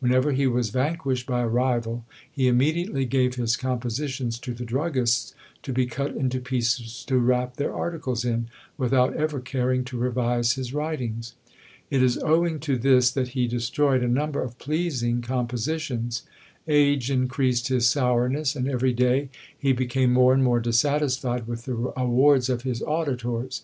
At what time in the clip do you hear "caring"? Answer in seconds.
9.40-9.84